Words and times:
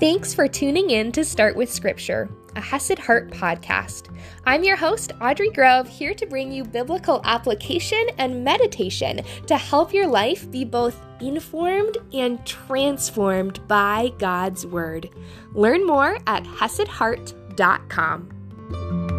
Thanks 0.00 0.32
for 0.32 0.46
tuning 0.46 0.90
in 0.90 1.10
to 1.10 1.24
Start 1.24 1.56
with 1.56 1.72
Scripture, 1.72 2.30
a 2.54 2.60
Hesed 2.60 3.00
Heart 3.00 3.32
podcast. 3.32 4.16
I'm 4.46 4.62
your 4.62 4.76
host, 4.76 5.10
Audrey 5.20 5.50
Grove, 5.50 5.88
here 5.88 6.14
to 6.14 6.24
bring 6.24 6.52
you 6.52 6.62
biblical 6.62 7.20
application 7.24 8.06
and 8.16 8.44
meditation 8.44 9.22
to 9.48 9.56
help 9.56 9.92
your 9.92 10.06
life 10.06 10.48
be 10.52 10.64
both 10.64 11.00
informed 11.20 11.98
and 12.12 12.46
transformed 12.46 13.66
by 13.66 14.12
God's 14.18 14.64
Word. 14.64 15.10
Learn 15.52 15.84
more 15.84 16.18
at 16.28 16.44
HesedHeart.com. 16.44 19.17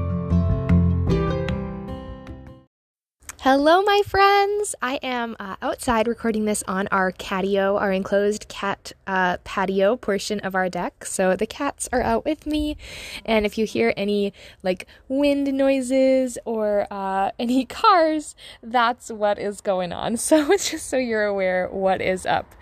Hello, 3.43 3.81
my 3.83 4.01
friends. 4.05 4.75
I 4.81 4.95
am 5.01 5.37
uh, 5.39 5.55
outside 5.61 6.09
recording 6.09 6.43
this 6.43 6.61
on 6.67 6.89
our 6.91 7.13
catio, 7.13 7.79
our 7.79 7.89
enclosed 7.89 8.49
cat 8.49 8.91
uh, 9.07 9.37
patio 9.45 9.95
portion 9.95 10.41
of 10.41 10.55
our 10.55 10.67
deck. 10.67 11.05
So 11.05 11.37
the 11.37 11.47
cats 11.47 11.87
are 11.93 12.01
out 12.01 12.25
with 12.25 12.45
me, 12.45 12.75
and 13.23 13.45
if 13.45 13.57
you 13.57 13.65
hear 13.65 13.93
any 13.95 14.33
like 14.61 14.87
wind 15.07 15.53
noises 15.53 16.37
or 16.43 16.85
uh, 16.91 17.31
any 17.39 17.63
cars, 17.63 18.35
that's 18.61 19.09
what 19.09 19.39
is 19.39 19.61
going 19.61 19.93
on. 19.93 20.17
So 20.17 20.51
it's 20.51 20.71
just 20.71 20.87
so 20.87 20.97
you're 20.97 21.23
aware 21.23 21.69
what 21.69 22.01
is 22.01 22.25
up. 22.25 22.53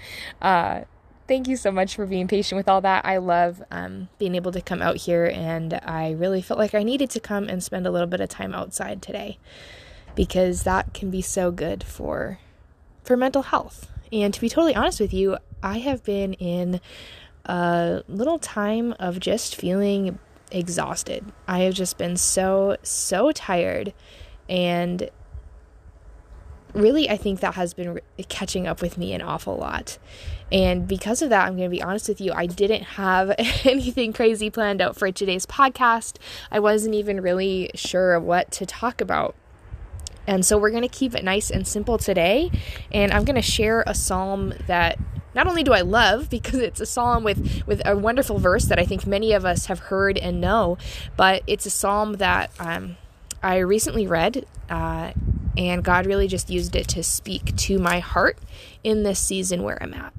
Uh, 0.44 0.82
thank 1.28 1.48
you 1.48 1.58
so 1.58 1.72
much 1.72 1.96
for 1.96 2.06
being 2.06 2.28
patient 2.28 2.56
with 2.56 2.70
all 2.70 2.82
that. 2.82 3.04
I 3.04 3.18
love 3.18 3.64
um, 3.72 4.10
being 4.20 4.36
able 4.36 4.52
to 4.52 4.62
come 4.62 4.84
out 4.84 4.98
here, 4.98 5.26
and 5.26 5.74
I 5.84 6.12
really 6.12 6.44
felt 6.44 6.60
like 6.60 6.76
I 6.76 6.84
needed 6.84 7.10
to 7.10 7.20
come 7.20 7.50
and 7.50 7.64
spend 7.64 7.88
a 7.88 7.92
little 7.92 8.06
bit 8.06 8.22
of 8.22 8.30
time 8.30 8.54
outside 8.54 9.02
today 9.02 9.40
because 10.18 10.64
that 10.64 10.96
can 10.96 11.12
be 11.12 11.22
so 11.22 11.52
good 11.52 11.84
for 11.84 12.40
for 13.04 13.16
mental 13.16 13.44
health. 13.44 13.90
And 14.12 14.34
to 14.34 14.42
be 14.42 14.50
totally 14.50 14.76
honest 14.76 15.00
with 15.00 15.14
you, 15.14 15.38
I 15.62 15.78
have 15.78 16.04
been 16.04 16.34
in 16.34 16.82
a 17.46 18.04
little 18.10 18.40
time 18.40 18.94
of 19.00 19.20
just 19.20 19.56
feeling 19.56 20.18
exhausted. 20.52 21.32
I 21.48 21.60
have 21.60 21.76
just 21.76 21.98
been 21.98 22.18
so 22.18 22.78
so 22.82 23.32
tired 23.32 23.94
and 24.50 25.10
really 26.74 27.10
I 27.10 27.16
think 27.16 27.40
that 27.42 27.54
has 27.54 27.76
been 27.76 28.00
catching 28.28 28.66
up 28.66 28.82
with 28.82 28.98
me 28.98 29.14
an 29.14 29.22
awful 29.22 29.56
lot. 29.56 30.00
And 30.52 30.88
because 30.88 31.22
of 31.22 31.30
that, 31.30 31.46
I'm 31.46 31.58
going 31.58 31.70
to 31.70 31.76
be 31.76 31.84
honest 31.84 32.10
with 32.10 32.22
you, 32.22 32.32
I 32.34 32.48
didn't 32.48 32.84
have 32.84 33.36
anything 33.38 34.14
crazy 34.14 34.50
planned 34.50 34.82
out 34.82 34.96
for 34.96 35.12
today's 35.12 35.46
podcast. 35.46 36.18
I 36.52 36.60
wasn't 36.60 36.96
even 36.96 37.22
really 37.22 37.70
sure 37.76 38.20
what 38.20 38.52
to 38.54 38.66
talk 38.66 39.00
about. 39.00 39.36
And 40.28 40.46
so 40.46 40.58
we're 40.58 40.72
going 40.72 40.84
to 40.84 40.90
keep 40.90 41.16
it 41.16 41.24
nice 41.24 41.50
and 41.50 41.66
simple 41.66 41.98
today. 41.98 42.52
And 42.92 43.12
I'm 43.12 43.24
going 43.24 43.36
to 43.36 43.42
share 43.42 43.84
a 43.88 43.96
psalm 43.96 44.54
that 44.68 45.00
not 45.34 45.48
only 45.48 45.64
do 45.64 45.72
I 45.74 45.82
love 45.82 46.30
because 46.38 46.60
it's 46.60 46.82
a 46.82 46.86
psalm 46.86 47.24
with 47.24 47.64
with 47.66 47.82
a 47.86 47.98
wonderful 47.98 48.40
verse 48.40 48.66
that 48.66 48.80
I 48.80 48.86
think 48.86 49.08
many 49.08 49.34
of 49.34 49.46
us 49.46 49.68
have 49.68 49.80
heard 49.80 50.18
and 50.18 50.42
know, 50.42 50.78
but 51.16 51.44
it's 51.48 51.66
a 51.66 51.72
psalm 51.72 52.14
that 52.14 52.52
um, 52.60 52.98
I 53.42 53.58
recently 53.60 54.08
read, 54.08 54.46
uh, 54.70 55.14
and 55.56 55.84
God 55.84 56.06
really 56.06 56.28
just 56.28 56.50
used 56.50 56.76
it 56.76 56.88
to 56.90 57.04
speak 57.04 57.56
to 57.56 57.80
my 57.80 58.00
heart 58.00 58.38
in 58.84 59.04
this 59.04 59.20
season 59.20 59.64
where 59.64 59.82
I'm 59.82 59.94
at. 59.94 60.14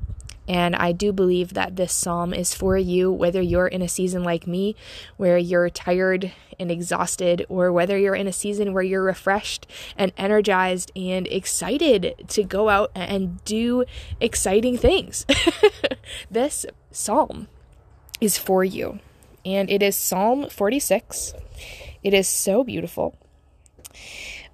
And 0.48 0.74
I 0.74 0.92
do 0.92 1.12
believe 1.12 1.52
that 1.52 1.76
this 1.76 1.92
psalm 1.92 2.32
is 2.32 2.54
for 2.54 2.78
you, 2.78 3.12
whether 3.12 3.42
you're 3.42 3.68
in 3.68 3.82
a 3.82 3.88
season 3.88 4.24
like 4.24 4.46
me, 4.46 4.74
where 5.18 5.36
you're 5.36 5.68
tired 5.68 6.32
and 6.58 6.70
exhausted, 6.70 7.44
or 7.50 7.70
whether 7.70 7.98
you're 7.98 8.14
in 8.14 8.26
a 8.26 8.32
season 8.32 8.72
where 8.72 8.82
you're 8.82 9.02
refreshed 9.02 9.66
and 9.96 10.10
energized 10.16 10.90
and 10.96 11.26
excited 11.28 12.24
to 12.28 12.42
go 12.42 12.70
out 12.70 12.90
and 12.94 13.44
do 13.44 13.84
exciting 14.20 14.78
things. 14.78 15.26
this 16.30 16.64
psalm 16.90 17.46
is 18.20 18.38
for 18.38 18.64
you. 18.64 19.00
And 19.44 19.70
it 19.70 19.82
is 19.82 19.96
Psalm 19.96 20.48
46. 20.48 21.34
It 22.02 22.14
is 22.14 22.26
so 22.26 22.64
beautiful. 22.64 23.16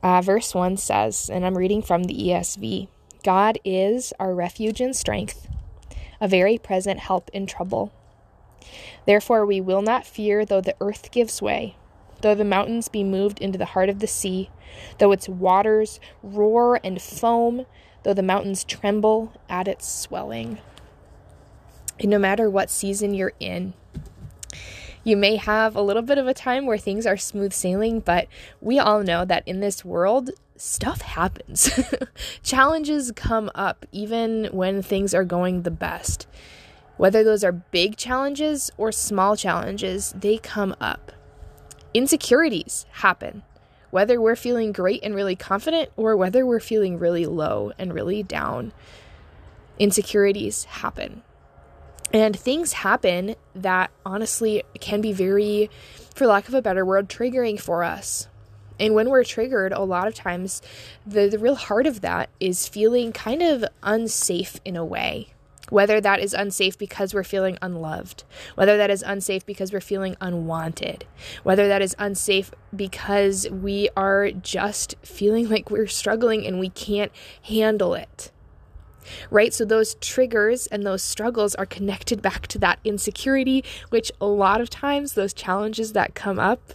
Uh, 0.03 0.21
verse 0.21 0.55
1 0.55 0.76
says, 0.76 1.31
and 1.31 1.47
I'm 1.47 1.56
reading 1.56 1.82
from 1.82 2.05
the 2.05 2.15
ESV 2.15 2.88
God 3.22 3.59
is 3.65 4.12
our 4.21 4.34
refuge 4.34 4.82
and 4.82 4.94
strength 4.94 5.49
a 6.25 6.29
very 6.29 6.57
present 6.57 7.01
help 7.01 7.29
in 7.35 7.47
trouble. 7.47 7.93
Therefore, 9.05 9.45
we 9.45 9.61
will 9.61 9.83
not 9.83 10.07
fear 10.07 10.47
though 10.47 10.62
the 10.62 10.75
earth 10.81 11.11
gives 11.11 11.43
way, 11.43 11.77
though 12.23 12.35
the 12.35 12.47
mountains 12.47 12.89
be 12.89 13.05
moved 13.05 13.39
into 13.41 13.59
the 13.59 13.67
heart 13.67 13.91
of 13.91 13.99
the 13.99 14.07
sea, 14.07 14.49
though 14.99 15.12
its 15.12 15.29
waters 15.29 16.01
roar 16.23 16.81
and 16.83 17.03
foam, 17.03 17.67
though 18.05 18.15
the 18.15 18.23
mountains 18.23 18.65
tremble 18.65 19.39
at 19.51 19.69
its 19.69 19.87
swelling. 19.87 20.61
And 22.01 22.11
no 22.11 22.19
matter 22.19 22.49
what 22.49 22.71
season 22.71 23.12
you're 23.12 23.35
in, 23.39 23.75
you 25.05 25.19
may 25.19 25.37
have 25.37 25.77
a 25.77 25.83
little 25.83 26.01
bit 26.01 26.17
of 26.17 26.27
a 26.27 26.33
time 26.33 26.65
where 26.65 26.79
things 26.79 27.05
are 27.05 27.19
smooth 27.19 27.53
sailing, 27.53 28.01
but 28.01 28.29
we 28.62 28.79
all 28.79 29.03
know 29.03 29.27
that 29.27 29.47
in 29.47 29.61
this 29.61 29.85
world, 29.85 30.31
stuff 30.56 31.00
happens. 31.00 31.70
Challenges 32.42 33.12
come 33.15 33.50
up 33.54 33.87
even 33.92 34.47
when 34.53 34.82
things 34.82 35.15
are 35.15 35.25
going 35.25 35.62
the 35.62 35.70
best. 35.70 36.26
Whether 36.97 37.25
those 37.25 37.42
are 37.42 37.53
big 37.53 37.97
challenges 37.97 38.70
or 38.76 38.93
small 38.93 39.37
challenges, 39.37 40.14
they 40.16 40.38
come 40.38 40.76
up. 40.81 41.12
Insecurities 41.93 42.87
happen, 42.93 43.43
whether 43.91 44.20
we're 44.20 44.37
feeling 44.37 44.72
great 44.72 45.03
and 45.03 45.14
really 45.14 45.37
confident 45.37 45.91
or 45.97 46.16
whether 46.16 46.47
we're 46.47 46.60
feeling 46.60 46.98
really 46.98 47.26
low 47.26 47.72
and 47.78 47.93
really 47.93 48.22
down. 48.22 48.72
Insecurities 49.78 50.64
happen. 50.64 51.22
And 52.12 52.38
things 52.38 52.75
happen 52.75 53.34
that 53.56 53.91
honestly 54.06 54.62
can 54.78 55.00
be 55.00 55.12
very, 55.12 55.69
for 56.14 56.26
lack 56.26 56.47
of 56.47 56.54
a 56.54 56.62
better 56.62 56.84
word, 56.84 57.09
triggering 57.09 57.60
for 57.60 57.82
us. 57.82 58.28
And 58.79 58.95
when 58.95 59.09
we're 59.09 59.25
triggered, 59.25 59.73
a 59.73 59.83
lot 59.83 60.09
of 60.09 60.15
times 60.15 60.62
the, 61.07 61.29
the 61.29 61.39
real 61.39 61.55
heart 61.55 61.87
of 61.87 62.01
that 62.01 62.31
is 62.41 62.67
feeling 62.67 63.12
kind 63.12 63.43
of 63.43 63.65
unsafe 63.83 64.59
in 64.65 64.77
a 64.77 64.85
way. 64.85 65.29
Whether 65.71 65.99
that 65.99 66.21
is 66.21 66.35
unsafe 66.35 66.77
because 66.77 67.15
we're 67.15 67.25
feeling 67.25 67.57
unloved, 67.62 68.25
whether 68.55 68.77
that 68.77 68.91
is 68.91 69.03
unsafe 69.03 69.47
because 69.47 69.73
we're 69.73 69.81
feeling 69.81 70.15
unwanted, 70.21 71.07
whether 71.43 71.69
that 71.69 71.81
is 71.81 71.97
unsafe 71.99 72.51
because 72.77 73.49
we 73.49 73.89
are 73.97 74.31
just 74.31 74.95
feeling 75.03 75.49
like 75.49 75.71
we're 75.71 75.87
struggling 75.87 76.47
and 76.47 76.61
we 76.61 76.69
can't 76.69 77.12
handle 77.43 77.95
it 77.95 78.31
right? 79.31 79.53
So 79.53 79.65
those 79.65 79.95
triggers 79.97 80.67
and 80.69 80.83
those 80.83 81.03
struggles 81.03 81.55
are 81.55 81.67
connected 81.67 82.23
back 82.23 82.47
to 82.49 82.59
that 82.61 82.79
insecurity, 82.85 83.65
which 83.91 84.11
a 84.21 84.27
lot 84.27 84.61
of 84.61 84.71
times 84.71 85.12
those 85.12 85.35
challenges 85.35 85.93
that 85.93 86.15
come 86.15 86.39
up 86.39 86.73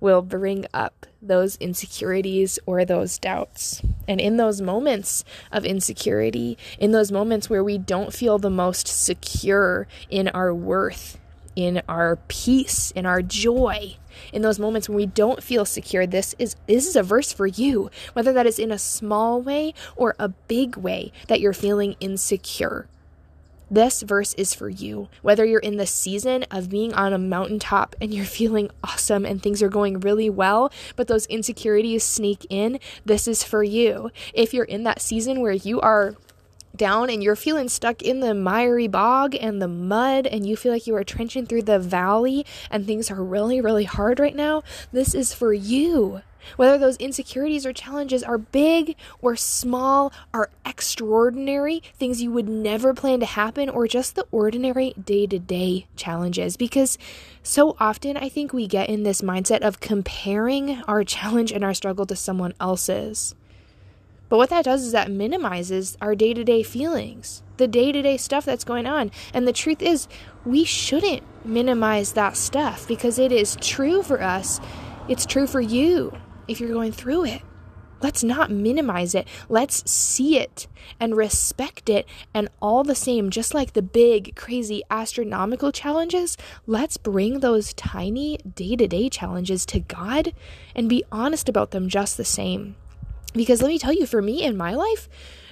will 0.00 0.22
bring 0.22 0.66
up 0.72 1.06
those 1.22 1.56
insecurities 1.56 2.58
or 2.66 2.84
those 2.84 3.16
doubts. 3.18 3.80
And 4.08 4.20
in 4.20 4.36
those 4.36 4.60
moments 4.60 5.24
of 5.52 5.64
insecurity, 5.64 6.58
in 6.78 6.90
those 6.90 7.12
moments 7.12 7.48
where 7.48 7.62
we 7.62 7.78
don't 7.78 8.12
feel 8.12 8.38
the 8.38 8.50
most 8.50 8.88
secure 8.88 9.86
in 10.10 10.28
our 10.28 10.52
worth, 10.52 11.18
in 11.54 11.80
our 11.88 12.16
peace, 12.28 12.90
in 12.90 13.06
our 13.06 13.22
joy, 13.22 13.96
in 14.32 14.42
those 14.42 14.58
moments 14.58 14.88
when 14.88 14.96
we 14.96 15.06
don't 15.06 15.42
feel 15.42 15.64
secure, 15.64 16.06
this 16.06 16.34
is 16.38 16.56
this 16.66 16.86
is 16.86 16.96
a 16.96 17.02
verse 17.02 17.32
for 17.32 17.46
you, 17.46 17.90
whether 18.14 18.32
that 18.32 18.46
is 18.46 18.58
in 18.58 18.72
a 18.72 18.78
small 18.78 19.40
way 19.40 19.74
or 19.96 20.14
a 20.18 20.28
big 20.28 20.76
way 20.76 21.12
that 21.28 21.40
you're 21.40 21.52
feeling 21.52 21.94
insecure. 22.00 22.88
This 23.72 24.02
verse 24.02 24.34
is 24.34 24.52
for 24.52 24.68
you. 24.68 25.08
Whether 25.22 25.46
you're 25.46 25.58
in 25.58 25.78
the 25.78 25.86
season 25.86 26.44
of 26.50 26.68
being 26.68 26.92
on 26.92 27.14
a 27.14 27.18
mountaintop 27.18 27.96
and 28.02 28.12
you're 28.12 28.26
feeling 28.26 28.70
awesome 28.84 29.24
and 29.24 29.42
things 29.42 29.62
are 29.62 29.70
going 29.70 30.00
really 30.00 30.28
well, 30.28 30.70
but 30.94 31.08
those 31.08 31.24
insecurities 31.24 32.04
sneak 32.04 32.46
in, 32.50 32.78
this 33.06 33.26
is 33.26 33.42
for 33.42 33.64
you. 33.64 34.10
If 34.34 34.52
you're 34.52 34.66
in 34.66 34.82
that 34.82 35.00
season 35.00 35.40
where 35.40 35.52
you 35.52 35.80
are 35.80 36.16
down 36.76 37.08
and 37.08 37.22
you're 37.22 37.34
feeling 37.34 37.70
stuck 37.70 38.02
in 38.02 38.20
the 38.20 38.34
miry 38.34 38.88
bog 38.88 39.34
and 39.34 39.62
the 39.62 39.68
mud 39.68 40.26
and 40.26 40.46
you 40.46 40.54
feel 40.54 40.72
like 40.72 40.86
you 40.86 40.94
are 40.94 41.02
trenching 41.04 41.46
through 41.46 41.62
the 41.62 41.78
valley 41.78 42.44
and 42.70 42.86
things 42.86 43.10
are 43.10 43.24
really, 43.24 43.58
really 43.62 43.84
hard 43.84 44.20
right 44.20 44.36
now, 44.36 44.62
this 44.92 45.14
is 45.14 45.32
for 45.32 45.54
you. 45.54 46.20
Whether 46.56 46.78
those 46.78 46.96
insecurities 46.96 47.66
or 47.66 47.72
challenges 47.72 48.22
are 48.22 48.38
big 48.38 48.96
or 49.20 49.36
small, 49.36 50.12
are 50.32 50.50
extraordinary, 50.64 51.82
things 51.96 52.22
you 52.22 52.30
would 52.32 52.48
never 52.48 52.94
plan 52.94 53.20
to 53.20 53.26
happen, 53.26 53.68
or 53.68 53.86
just 53.86 54.14
the 54.14 54.26
ordinary 54.30 54.94
day 55.02 55.26
to 55.26 55.38
day 55.38 55.86
challenges. 55.96 56.56
Because 56.56 56.98
so 57.42 57.76
often 57.78 58.16
I 58.16 58.28
think 58.28 58.52
we 58.52 58.66
get 58.66 58.88
in 58.88 59.02
this 59.02 59.22
mindset 59.22 59.60
of 59.60 59.80
comparing 59.80 60.82
our 60.88 61.04
challenge 61.04 61.52
and 61.52 61.64
our 61.64 61.74
struggle 61.74 62.06
to 62.06 62.16
someone 62.16 62.54
else's. 62.60 63.34
But 64.28 64.38
what 64.38 64.48
that 64.48 64.64
does 64.64 64.82
is 64.82 64.92
that 64.92 65.10
minimizes 65.10 65.98
our 66.00 66.14
day 66.14 66.32
to 66.32 66.42
day 66.42 66.62
feelings, 66.62 67.42
the 67.58 67.68
day 67.68 67.92
to 67.92 68.00
day 68.00 68.16
stuff 68.16 68.46
that's 68.46 68.64
going 68.64 68.86
on. 68.86 69.10
And 69.34 69.46
the 69.46 69.52
truth 69.52 69.82
is, 69.82 70.08
we 70.46 70.64
shouldn't 70.64 71.22
minimize 71.44 72.14
that 72.14 72.38
stuff 72.38 72.88
because 72.88 73.18
it 73.18 73.30
is 73.30 73.56
true 73.60 74.02
for 74.02 74.22
us. 74.22 74.58
It's 75.06 75.26
true 75.26 75.46
for 75.46 75.60
you 75.60 76.16
if 76.48 76.60
you're 76.60 76.72
going 76.72 76.92
through 76.92 77.24
it. 77.24 77.42
Let's 78.02 78.24
not 78.24 78.50
minimize 78.50 79.14
it. 79.14 79.28
Let's 79.48 79.88
see 79.88 80.36
it 80.36 80.66
and 80.98 81.16
respect 81.16 81.88
it. 81.88 82.06
And 82.34 82.48
all 82.60 82.82
the 82.82 82.96
same, 82.96 83.30
just 83.30 83.54
like 83.54 83.72
the 83.72 83.82
big, 83.82 84.34
crazy, 84.34 84.82
astronomical 84.90 85.70
challenges, 85.70 86.36
let's 86.66 86.96
bring 86.96 87.40
those 87.40 87.72
tiny 87.74 88.38
day 88.38 88.74
to 88.74 88.88
day 88.88 89.08
challenges 89.08 89.64
to 89.66 89.80
God 89.80 90.34
and 90.74 90.88
be 90.88 91.04
honest 91.12 91.48
about 91.48 91.70
them 91.70 91.88
just 91.88 92.16
the 92.16 92.24
same. 92.24 92.74
Because 93.34 93.62
let 93.62 93.68
me 93.68 93.78
tell 93.78 93.92
you, 93.92 94.04
for 94.04 94.20
me 94.20 94.42
in 94.42 94.56
my 94.56 94.74
life, 94.74 95.08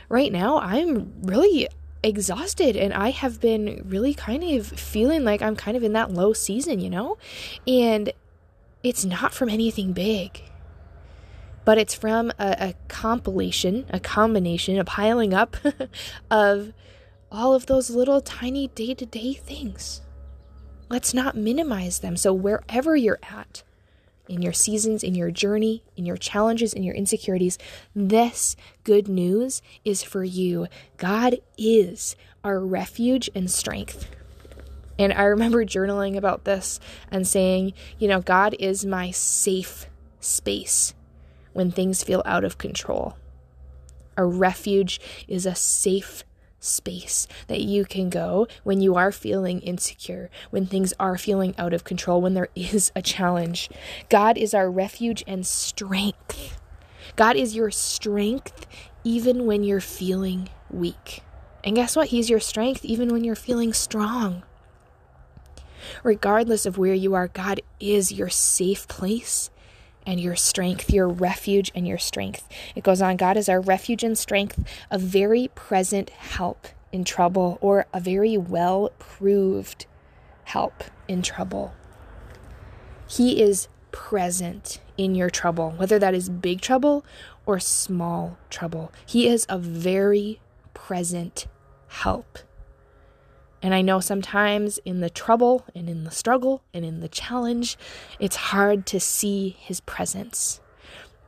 right 0.09 0.33
now, 0.33 0.59
I'm 0.59 1.23
really 1.23 1.69
exhausted 2.03 2.77
and 2.77 2.93
I 2.93 3.11
have 3.11 3.41
been 3.41 3.85
really 3.87 4.13
kind 4.13 4.43
of 4.43 4.67
feeling 4.67 5.23
like 5.23 5.41
I'm 5.41 5.55
kind 5.55 5.77
of 5.77 5.85
in 5.85 5.93
that 5.93 6.13
low 6.13 6.33
season, 6.33 6.81
you 6.81 6.91
know? 6.91 7.17
And 7.67 8.13
it's 8.83 9.05
not 9.05 9.33
from 9.33 9.49
anything 9.49 9.93
big 9.93 10.43
but 11.71 11.79
it's 11.79 11.95
from 11.95 12.33
a, 12.37 12.57
a 12.59 12.75
compilation, 12.89 13.87
a 13.91 14.01
combination, 14.01 14.77
a 14.77 14.85
piling 14.85 15.33
up 15.33 15.57
of 16.29 16.73
all 17.31 17.55
of 17.55 17.67
those 17.67 17.91
little 17.91 18.21
tiny 18.21 18.67
day 18.67 18.93
to 18.93 19.07
day 19.07 19.35
things. 19.35 20.01
Let's 20.89 21.15
not 21.15 21.37
minimize 21.37 22.01
them. 22.01 22.17
So, 22.17 22.33
wherever 22.33 22.97
you're 22.97 23.21
at, 23.23 23.63
in 24.29 24.43
your 24.43 24.53
seasons, 24.53 25.05
in 25.05 25.15
your 25.15 25.31
journey, 25.31 25.85
in 25.97 26.05
your 26.05 26.17
challenges, 26.17 26.75
in 26.75 26.83
your 26.83 26.97
insecurities, 26.97 27.57
this 27.95 28.57
good 28.83 29.07
news 29.07 29.63
is 29.85 30.03
for 30.03 30.25
you. 30.25 30.67
God 30.97 31.37
is 31.57 32.17
our 32.43 32.59
refuge 32.59 33.31
and 33.33 33.49
strength. 33.49 34.11
And 34.99 35.13
I 35.13 35.23
remember 35.23 35.65
journaling 35.65 36.17
about 36.17 36.43
this 36.43 36.81
and 37.13 37.29
saying, 37.29 37.75
you 37.97 38.09
know, 38.09 38.21
God 38.21 38.57
is 38.59 38.85
my 38.85 39.13
safe 39.13 39.87
space 40.19 40.95
when 41.53 41.71
things 41.71 42.03
feel 42.03 42.23
out 42.25 42.45
of 42.45 42.59
control. 42.59 43.17
A 44.17 44.25
refuge 44.25 45.01
is 45.29 45.47
a 45.47 45.55
safe 45.55 46.25
space 46.61 47.27
that 47.49 47.63
you 47.63 47.85
can 47.85 48.11
go 48.11 48.47
when 48.63 48.81
you 48.81 48.95
are 48.95 49.11
feeling 49.11 49.61
insecure, 49.61 50.31
when 50.51 50.67
things 50.67 50.93
are 51.01 51.17
feeling 51.17 51.55
out 51.59 51.73
of 51.73 51.85
control, 51.85 52.21
when 52.21 52.35
there 52.35 52.49
is 52.55 52.93
a 52.95 53.03
challenge. 53.03 53.71
God 54.09 54.37
is 54.37 54.55
our 54.55 54.71
refuge 54.71 55.25
and 55.27 55.47
strength. 55.47 56.61
God 57.17 57.37
is 57.37 57.57
your 57.57 57.71
strength 57.71 58.67
even 59.05 59.47
when 59.47 59.65
you're 59.65 59.81
feeling 59.81 60.49
weak. 60.71 61.23
And 61.65 61.77
guess 61.77 61.97
what? 61.97 62.09
He's 62.09 62.31
your 62.31 62.41
strength 62.41 62.85
even 62.85 63.09
when 63.09 63.25
you're 63.25 63.35
feeling 63.35 63.73
strong. 63.73 64.43
Regardless 66.05 66.67
of 66.67 66.79
where 66.79 66.95
you 66.95 67.15
are, 67.15 67.29
God 67.29 67.61
is 67.79 68.13
your 68.13 68.29
safe 68.29 68.87
place 68.87 69.51
and 70.11 70.21
your 70.21 70.35
strength, 70.35 70.91
your 70.91 71.07
refuge 71.07 71.71
and 71.73 71.87
your 71.87 71.97
strength. 71.97 72.49
It 72.75 72.83
goes 72.83 73.01
on 73.01 73.17
God 73.17 73.37
is 73.37 73.49
our 73.49 73.61
refuge 73.61 74.03
and 74.03 74.19
strength, 74.19 74.59
a 74.91 74.99
very 74.99 75.53
present 75.55 76.11
help 76.11 76.67
in 76.91 77.05
trouble, 77.05 77.59
or 77.61 77.87
a 77.95 78.01
very 78.01 78.37
well 78.37 78.91
proved 78.99 79.87
help 80.43 80.83
in 81.07 81.23
trouble. 81.23 81.75
He 83.09 83.41
is 83.41 83.69
present 83.93 84.81
in 84.99 85.15
your 85.15 85.31
trouble, 85.31 85.75
whether 85.77 86.01
that 86.01 86.13
is 86.13 86.29
big 86.29 86.61
trouble 86.61 87.05
or 87.47 87.61
small 87.61 88.37
trouble. 88.51 88.91
He 89.07 89.29
is 89.29 89.47
a 89.49 89.59
very 89.59 90.41
present 90.75 91.47
help. 91.87 92.41
And 93.63 93.75
I 93.75 93.83
know 93.83 94.01
sometimes 94.01 94.79
in 94.85 95.01
the 95.01 95.11
trouble 95.11 95.65
and 95.75 95.89
in 95.89 96.05
the 96.05 96.11
struggle 96.11 96.63
and 96.73 96.85
in 96.85 97.01
the 97.01 97.09
challenge, 97.09 97.77
it's 98.19 98.37
hard 98.37 98.87
to 98.87 99.01
see 99.01 99.57
his 99.59 99.81
presence. 99.81 100.61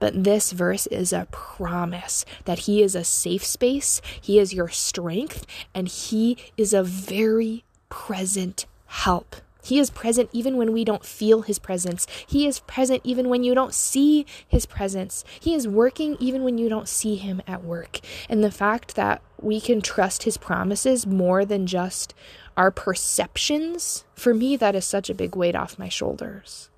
But 0.03 0.25
this 0.25 0.51
verse 0.51 0.89
is 0.89 1.13
a 1.13 1.29
promise 1.31 2.25
that 2.45 2.61
He 2.61 2.83
is 2.83 2.97
a 2.97 3.05
safe 3.05 3.45
space, 3.45 4.03
He 4.21 4.41
is 4.41 4.53
your 4.53 4.69
strength, 4.69 5.47
and 5.73 5.87
He 5.87 6.37
is 6.57 6.75
a 6.75 6.83
very 6.83 7.63
present 7.89 8.67
help. 8.87 9.37
He 9.63 9.79
is 9.79 9.91
present 9.91 10.29
even 10.33 10.57
when 10.57 10.73
we 10.73 10.85
don't 10.85 11.05
feel 11.05 11.43
His 11.43 11.59
presence. 11.59 12.07
He 12.27 12.47
is 12.47 12.61
present 12.61 13.01
even 13.05 13.29
when 13.29 13.45
you 13.45 13.55
don't 13.55 13.75
see 13.75 14.27
His 14.47 14.67
presence. 14.67 15.25
He 15.41 15.55
is 15.55 15.69
working 15.69 16.17
even 16.19 16.43
when 16.43 16.59
you 16.59 16.69
don't 16.69 16.89
see 16.89 17.17
Him 17.17 17.41
at 17.47 17.65
work. 17.65 18.01
And 18.29 18.43
the 18.43 18.51
fact 18.51 18.97
that 18.97 19.23
we 19.41 19.61
can 19.61 19.81
trust 19.81 20.25
His 20.25 20.37
promises 20.37 21.07
more 21.07 21.45
than 21.45 21.67
just 21.67 22.15
our 22.57 22.71
perceptions, 22.71 24.05
for 24.15 24.35
me, 24.35 24.57
that 24.57 24.75
is 24.75 24.85
such 24.85 25.09
a 25.09 25.15
big 25.15 25.37
weight 25.37 25.57
off 25.57 25.79
my 25.79 25.89
shoulders. 25.89 26.69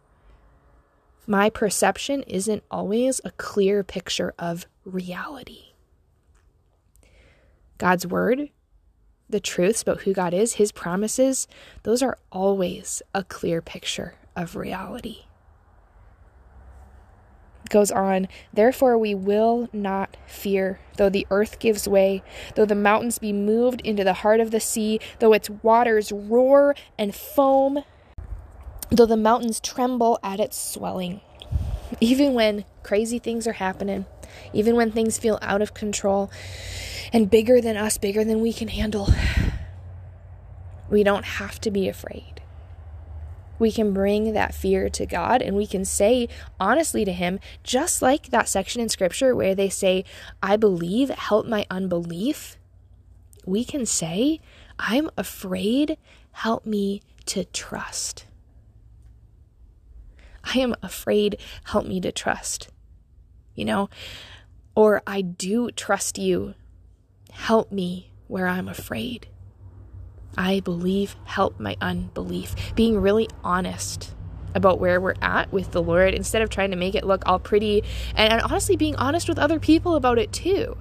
My 1.27 1.49
perception 1.49 2.23
isn't 2.25 2.63
always 2.71 3.21
a 3.25 3.31
clear 3.33 3.83
picture 3.83 4.35
of 4.39 4.67
reality. 4.85 5.73
God's 7.79 8.07
word 8.07 8.51
the 9.29 9.41
truths 9.41 9.83
about 9.83 10.03
who 10.03 10.13
God 10.13 10.35
is, 10.35 10.55
His 10.55 10.73
promises, 10.73 11.49
those 11.83 12.03
are 12.03 12.19
always 12.31 13.03
a 13.15 13.25
clear 13.25 13.61
picture 13.63 14.15
of 14.37 14.57
reality. 14.57 15.25
goes 17.71 17.91
on, 17.91 18.29
therefore 18.53 18.97
we 18.99 19.15
will 19.15 19.69
not 19.73 20.17
fear, 20.27 20.79
though 20.97 21.09
the 21.09 21.27
earth 21.31 21.59
gives 21.59 21.89
way, 21.89 22.23
though 22.55 22.67
the 22.67 22.75
mountains 22.75 23.19
be 23.19 23.33
moved 23.33 23.81
into 23.81 24.05
the 24.05 24.13
heart 24.13 24.39
of 24.39 24.51
the 24.51 24.61
sea, 24.61 25.01
though 25.19 25.33
its 25.33 25.51
waters 25.51 26.13
roar 26.13 26.75
and 26.99 27.15
foam, 27.15 27.83
though 28.91 29.07
the 29.07 29.17
mountains 29.17 29.61
tremble 29.61 30.19
at 30.23 30.39
its 30.39 30.57
swelling. 30.57 31.21
Even 32.01 32.35
when 32.35 32.65
crazy 32.83 33.19
things 33.19 33.47
are 33.47 33.55
happening, 33.55 34.07
even 34.53 34.77
when 34.77 34.93
things 34.93 35.19
feel 35.19 35.39
out 35.43 35.63
of 35.63 35.75
control, 35.75 36.31
and 37.15 37.31
bigger 37.31 37.61
than 37.61 37.77
us, 37.77 37.97
bigger 37.97 38.25
than 38.25 38.41
we 38.41 38.53
can 38.53 38.67
handle. 38.67 39.09
We 40.91 41.05
don't 41.05 41.25
have 41.25 41.61
to 41.61 41.71
be 41.71 41.89
afraid. 41.89 42.43
We 43.57 43.71
can 43.71 43.93
bring 43.93 44.33
that 44.33 44.53
fear 44.53 44.91
to 44.91 45.07
God 45.07 45.41
and 45.41 45.57
we 45.57 45.69
can 45.69 45.85
say 45.85 46.29
honestly 46.59 47.05
to 47.05 47.13
Him, 47.13 47.39
just 47.63 48.03
like 48.03 48.31
that 48.31 48.49
section 48.49 48.83
in 48.83 48.89
Scripture 48.89 49.35
where 49.35 49.55
they 49.55 49.69
say, 49.69 50.05
I 50.43 50.57
believe, 50.57 51.09
help 51.11 51.47
my 51.47 51.65
unbelief. 51.71 52.59
We 53.47 53.65
can 53.65 53.87
say, 53.87 54.41
I'm 54.81 55.09
afraid, 55.17 55.97
help 56.33 56.67
me 56.67 57.01
to 57.27 57.45
trust. 57.45 58.27
I 60.43 60.59
am 60.59 60.75
afraid, 60.83 61.39
help 61.67 61.87
me 61.87 62.01
to 62.01 62.11
trust. 62.11 62.71
You 63.55 63.67
know, 63.67 63.89
or 64.75 65.01
I 65.07 65.21
do 65.21 65.71
trust 65.71 66.19
you, 66.19 66.55
Help 67.35 67.71
me 67.71 68.11
where 68.27 68.47
I'm 68.47 68.69
afraid. 68.69 69.29
I 70.37 70.61
believe, 70.61 71.15
help 71.25 71.61
my 71.61 71.77
unbelief. 71.81 72.55
Being 72.75 72.99
really 73.01 73.29
honest 73.43 74.15
about 74.55 74.81
where 74.81 75.01
we're 75.01 75.17
at 75.21 75.53
with 75.53 75.73
the 75.73 75.83
Lord 75.83 76.15
instead 76.15 76.43
of 76.43 76.49
trying 76.49 76.71
to 76.71 76.77
make 76.77 76.95
it 76.95 77.05
look 77.05 77.23
all 77.27 77.39
pretty 77.39 77.83
and, 78.17 78.33
and, 78.33 78.43
honestly 78.43 78.77
being 78.77 78.97
honest 78.97 79.29
with 79.29 79.39
other 79.39 79.59
people 79.59 79.97
about 79.97 80.19
it 80.19 80.33
too. 80.33 80.77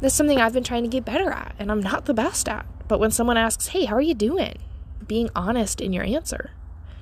That's 0.00 0.14
something 0.14 0.40
I've 0.40 0.54
been 0.54 0.64
trying 0.64 0.84
to 0.84 0.88
get 0.88 1.04
better 1.04 1.30
at 1.30 1.54
and 1.58 1.70
I'm 1.70 1.82
not 1.82 2.06
the 2.06 2.14
best 2.14 2.48
at. 2.48 2.66
But 2.88 2.98
when 2.98 3.10
someone 3.10 3.36
asks, 3.36 3.68
hey, 3.68 3.84
how 3.84 3.94
are 3.94 4.00
you 4.00 4.14
doing? 4.14 4.58
Being 5.06 5.28
honest 5.36 5.80
in 5.80 5.92
your 5.92 6.04
answer, 6.04 6.50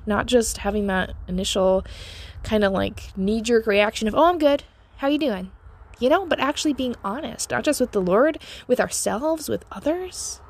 not 0.05 0.25
just 0.25 0.59
having 0.59 0.87
that 0.87 1.13
initial 1.27 1.85
kind 2.43 2.63
of 2.63 2.73
like 2.73 3.17
knee 3.17 3.41
jerk 3.41 3.65
reaction 3.65 4.07
of, 4.07 4.13
oh, 4.13 4.25
I'm 4.25 4.37
good. 4.37 4.63
How 4.97 5.07
are 5.07 5.11
you 5.11 5.19
doing? 5.19 5.51
You 5.99 6.09
know, 6.09 6.25
but 6.25 6.39
actually 6.39 6.73
being 6.73 6.95
honest, 7.03 7.51
not 7.51 7.63
just 7.63 7.81
with 7.81 7.91
the 7.91 8.01
Lord, 8.01 8.39
with 8.67 8.79
ourselves, 8.79 9.49
with 9.49 9.65
others. 9.71 10.41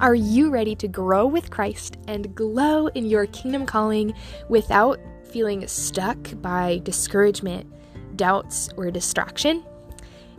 Are 0.00 0.14
you 0.14 0.50
ready 0.50 0.76
to 0.76 0.86
grow 0.86 1.26
with 1.26 1.50
Christ 1.50 1.96
and 2.06 2.32
glow 2.34 2.86
in 2.88 3.04
your 3.04 3.26
kingdom 3.26 3.66
calling 3.66 4.14
without 4.48 5.00
feeling 5.24 5.66
stuck 5.66 6.18
by 6.40 6.80
discouragement, 6.84 7.66
doubts, 8.14 8.68
or 8.76 8.92
distraction? 8.92 9.64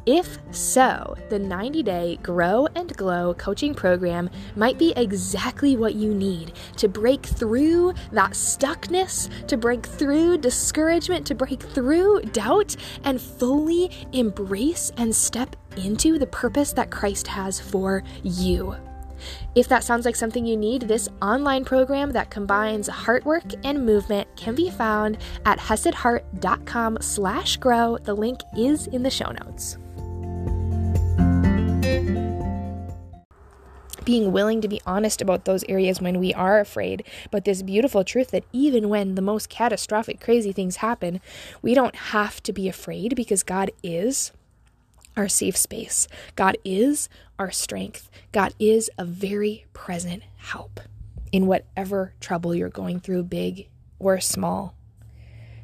If 0.05 0.37
so, 0.51 1.15
the 1.29 1.39
90 1.39 1.83
day 1.83 2.19
Grow 2.23 2.67
and 2.75 2.95
Glow 2.95 3.33
coaching 3.33 3.73
program 3.73 4.29
might 4.55 4.77
be 4.77 4.93
exactly 4.95 5.75
what 5.75 5.95
you 5.95 6.13
need 6.13 6.53
to 6.77 6.87
break 6.87 7.25
through 7.25 7.93
that 8.11 8.31
stuckness, 8.31 9.29
to 9.47 9.57
break 9.57 9.85
through 9.85 10.39
discouragement, 10.39 11.25
to 11.27 11.35
break 11.35 11.61
through 11.61 12.21
doubt, 12.31 12.75
and 13.03 13.21
fully 13.21 13.91
embrace 14.13 14.91
and 14.97 15.15
step 15.15 15.55
into 15.77 16.17
the 16.17 16.27
purpose 16.27 16.73
that 16.73 16.91
Christ 16.91 17.27
has 17.27 17.59
for 17.59 18.03
you. 18.23 18.75
If 19.55 19.67
that 19.67 19.83
sounds 19.83 20.05
like 20.05 20.15
something 20.15 20.45
you 20.45 20.55
need, 20.55 20.83
this 20.83 21.09
online 21.21 21.65
program 21.65 22.11
that 22.11 22.29
combines 22.29 22.87
heart 22.87 23.25
work 23.25 23.43
and 23.63 23.85
movement 23.85 24.33
can 24.35 24.55
be 24.55 24.69
found 24.69 25.17
at 25.45 25.59
hesedheart.com 25.59 26.99
slash 27.01 27.57
grow. 27.57 27.97
The 27.97 28.13
link 28.13 28.39
is 28.57 28.87
in 28.87 29.03
the 29.03 29.09
show 29.09 29.31
notes. 29.31 29.77
Being 34.09 34.31
willing 34.31 34.59
to 34.59 34.67
be 34.67 34.81
honest 34.87 35.21
about 35.21 35.45
those 35.45 35.63
areas 35.69 36.01
when 36.01 36.19
we 36.19 36.33
are 36.33 36.59
afraid, 36.59 37.03
but 37.29 37.45
this 37.45 37.61
beautiful 37.61 38.03
truth 38.03 38.31
that 38.31 38.43
even 38.51 38.89
when 38.89 39.13
the 39.13 39.21
most 39.21 39.49
catastrophic, 39.49 40.19
crazy 40.19 40.51
things 40.51 40.77
happen, 40.77 41.21
we 41.61 41.75
don't 41.75 41.95
have 41.95 42.41
to 42.41 42.51
be 42.51 42.67
afraid 42.67 43.15
because 43.15 43.43
God 43.43 43.69
is 43.83 44.31
our 45.15 45.27
safe 45.27 45.55
space. 45.55 46.07
God 46.35 46.57
is 46.65 47.07
our 47.37 47.51
strength. 47.51 48.09
God 48.31 48.55
is 48.57 48.89
a 48.97 49.05
very 49.05 49.67
present 49.73 50.23
help 50.37 50.79
in 51.31 51.45
whatever 51.45 52.13
trouble 52.19 52.55
you're 52.55 52.69
going 52.69 52.99
through, 52.99 53.23
big 53.25 53.67
or 53.99 54.19
small. 54.19 54.73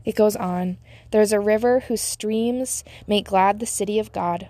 It 0.04 0.16
goes 0.16 0.36
on 0.36 0.78
There's 1.10 1.34
a 1.34 1.40
river 1.40 1.80
whose 1.80 2.02
streams 2.02 2.84
make 3.08 3.26
glad 3.26 3.60
the 3.60 3.66
city 3.66 3.98
of 3.98 4.12
God, 4.12 4.50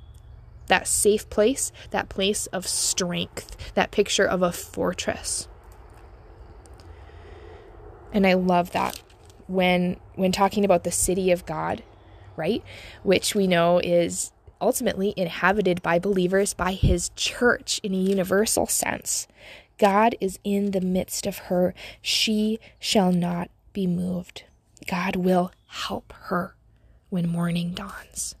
That 0.71 0.87
safe 0.87 1.29
place, 1.29 1.73
that 1.89 2.07
place 2.07 2.47
of 2.47 2.65
strength, 2.65 3.73
that 3.73 3.91
picture 3.91 4.25
of 4.25 4.41
a 4.41 4.53
fortress. 4.53 5.49
And 8.13 8.25
I 8.25 8.33
love 8.33 8.71
that 8.71 9.01
when 9.47 9.97
when 10.15 10.31
talking 10.31 10.63
about 10.63 10.85
the 10.85 10.91
city 10.91 11.29
of 11.31 11.45
God, 11.45 11.83
right? 12.37 12.63
Which 13.03 13.35
we 13.35 13.47
know 13.47 13.79
is 13.79 14.31
ultimately 14.61 15.13
inhabited 15.17 15.81
by 15.81 15.99
believers 15.99 16.53
by 16.53 16.71
his 16.71 17.09
church 17.17 17.81
in 17.83 17.93
a 17.93 17.97
universal 17.97 18.65
sense. 18.65 19.27
God 19.77 20.15
is 20.21 20.39
in 20.45 20.71
the 20.71 20.79
midst 20.79 21.27
of 21.27 21.37
her. 21.49 21.73
She 22.01 22.59
shall 22.79 23.11
not 23.11 23.49
be 23.73 23.87
moved. 23.87 24.43
God 24.87 25.17
will 25.17 25.51
help 25.67 26.13
her 26.27 26.55
when 27.09 27.27
morning 27.27 27.73
dawns. 27.73 28.35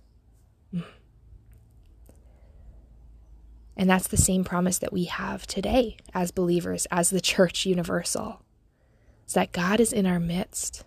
And 3.81 3.89
that's 3.89 4.07
the 4.07 4.15
same 4.15 4.43
promise 4.43 4.77
that 4.77 4.93
we 4.93 5.05
have 5.05 5.47
today 5.47 5.97
as 6.13 6.29
believers, 6.29 6.85
as 6.91 7.09
the 7.09 7.19
church 7.19 7.65
universal. 7.65 8.43
Is 9.25 9.33
that 9.33 9.53
God 9.53 9.79
is 9.79 9.91
in 9.91 10.05
our 10.05 10.19
midst. 10.19 10.83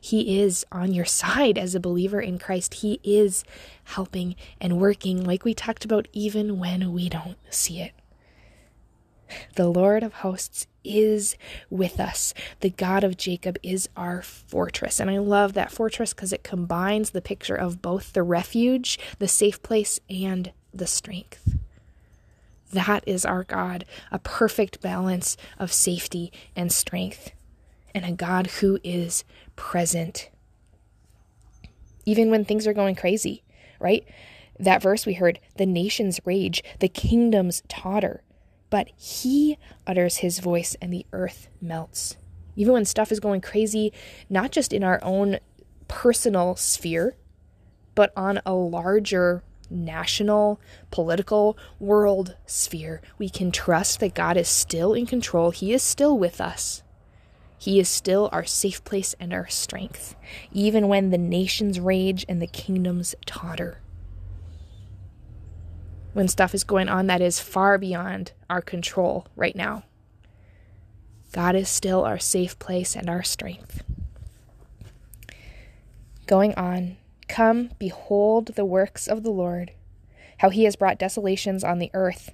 He 0.00 0.40
is 0.40 0.66
on 0.72 0.92
your 0.92 1.04
side 1.04 1.56
as 1.56 1.76
a 1.76 1.80
believer 1.80 2.20
in 2.20 2.40
Christ. 2.40 2.74
He 2.74 2.98
is 3.04 3.44
helping 3.84 4.34
and 4.60 4.80
working, 4.80 5.22
like 5.22 5.44
we 5.44 5.54
talked 5.54 5.84
about, 5.84 6.08
even 6.12 6.58
when 6.58 6.92
we 6.92 7.08
don't 7.08 7.38
see 7.50 7.80
it. 7.80 7.92
The 9.54 9.68
Lord 9.68 10.02
of 10.02 10.12
hosts 10.14 10.66
is 10.82 11.36
with 11.70 12.00
us. 12.00 12.34
The 12.62 12.70
God 12.70 13.04
of 13.04 13.16
Jacob 13.16 13.58
is 13.62 13.88
our 13.96 14.22
fortress. 14.22 14.98
And 14.98 15.08
I 15.08 15.18
love 15.18 15.52
that 15.52 15.70
fortress 15.70 16.12
because 16.14 16.32
it 16.32 16.42
combines 16.42 17.10
the 17.10 17.22
picture 17.22 17.54
of 17.54 17.80
both 17.80 18.12
the 18.12 18.24
refuge, 18.24 18.98
the 19.20 19.28
safe 19.28 19.62
place, 19.62 20.00
and 20.10 20.50
the 20.72 20.86
strength. 20.86 21.56
That 22.72 23.02
is 23.06 23.24
our 23.24 23.44
God, 23.44 23.84
a 24.12 24.18
perfect 24.18 24.80
balance 24.80 25.36
of 25.58 25.72
safety 25.72 26.32
and 26.54 26.72
strength, 26.72 27.32
and 27.94 28.04
a 28.04 28.12
God 28.12 28.46
who 28.46 28.78
is 28.84 29.24
present. 29.56 30.30
Even 32.06 32.30
when 32.30 32.44
things 32.44 32.66
are 32.66 32.72
going 32.72 32.94
crazy, 32.94 33.42
right? 33.80 34.06
That 34.58 34.82
verse 34.82 35.04
we 35.04 35.14
heard 35.14 35.40
the 35.56 35.66
nations 35.66 36.20
rage, 36.24 36.62
the 36.78 36.88
kingdoms 36.88 37.62
totter 37.68 38.22
but 38.70 38.88
he 38.96 39.58
utters 39.86 40.18
his 40.18 40.38
voice 40.38 40.76
and 40.80 40.92
the 40.92 41.04
earth 41.12 41.48
melts. 41.60 42.16
Even 42.56 42.72
when 42.72 42.84
stuff 42.84 43.12
is 43.12 43.20
going 43.20 43.40
crazy, 43.40 43.92
not 44.30 44.52
just 44.52 44.72
in 44.72 44.84
our 44.84 45.00
own 45.02 45.38
personal 45.88 46.56
sphere, 46.56 47.16
but 47.94 48.12
on 48.16 48.40
a 48.46 48.54
larger 48.54 49.42
national, 49.70 50.60
political, 50.90 51.56
world 51.78 52.36
sphere, 52.46 53.00
we 53.18 53.28
can 53.28 53.50
trust 53.50 54.00
that 54.00 54.14
God 54.14 54.36
is 54.36 54.48
still 54.48 54.92
in 54.94 55.06
control. 55.06 55.50
He 55.50 55.72
is 55.72 55.82
still 55.82 56.18
with 56.18 56.40
us. 56.40 56.82
He 57.58 57.78
is 57.78 57.88
still 57.88 58.28
our 58.32 58.44
safe 58.44 58.82
place 58.84 59.14
and 59.20 59.32
our 59.32 59.46
strength, 59.48 60.16
even 60.52 60.88
when 60.88 61.10
the 61.10 61.18
nations 61.18 61.78
rage 61.78 62.24
and 62.28 62.40
the 62.40 62.46
kingdoms 62.46 63.14
totter 63.26 63.80
when 66.12 66.28
stuff 66.28 66.54
is 66.54 66.64
going 66.64 66.88
on 66.88 67.06
that 67.06 67.20
is 67.20 67.40
far 67.40 67.78
beyond 67.78 68.32
our 68.48 68.60
control 68.60 69.26
right 69.36 69.54
now. 69.54 69.84
God 71.32 71.54
is 71.54 71.68
still 71.68 72.04
our 72.04 72.18
safe 72.18 72.58
place 72.58 72.96
and 72.96 73.08
our 73.08 73.22
strength. 73.22 73.84
Going 76.26 76.54
on, 76.54 76.96
come, 77.30 77.70
behold 77.78 78.48
the 78.56 78.64
works 78.64 79.06
of 79.06 79.22
the 79.22 79.30
Lord, 79.30 79.72
how 80.38 80.50
he 80.50 80.64
has 80.64 80.76
brought 80.76 80.98
desolations 80.98 81.62
on 81.64 81.78
the 81.78 81.90
earth. 81.94 82.32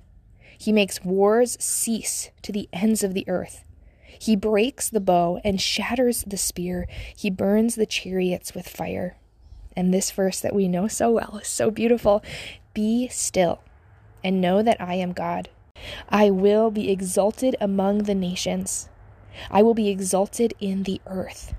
He 0.59 0.73
makes 0.73 1.05
wars 1.05 1.57
cease 1.61 2.31
to 2.43 2.51
the 2.51 2.69
ends 2.73 3.05
of 3.05 3.15
the 3.15 3.29
earth. 3.29 3.63
He 4.19 4.35
breaks 4.35 4.89
the 4.89 5.01
bow 5.01 5.41
and 5.45 5.61
shatters 5.61 6.25
the 6.27 6.39
spear. 6.39 6.89
He 7.15 7.31
burns 7.31 7.75
the 7.75 7.87
chariots 7.87 8.55
with 8.55 8.69
fire. 8.69 9.17
And 9.77 9.93
this 9.93 10.11
verse 10.11 10.41
that 10.41 10.55
we 10.55 10.69
know 10.69 10.89
so 10.89 11.11
well 11.11 11.39
is 11.43 11.49
so 11.49 11.71
beautiful. 11.71 12.25
Be 12.73 13.09
still 13.09 13.61
and 14.25 14.41
know 14.41 14.63
that 14.63 14.81
I 14.81 14.95
am 14.95 15.13
God. 15.13 15.51
I 16.09 16.31
will 16.31 16.71
be 16.71 16.91
exalted 16.91 17.55
among 17.61 18.05
the 18.05 18.15
nations, 18.15 18.89
I 19.51 19.63
will 19.63 19.75
be 19.75 19.91
exalted 19.91 20.55
in 20.59 20.85
the 20.85 21.03
earth. 21.07 21.55